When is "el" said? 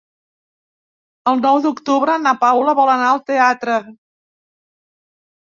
1.31-1.43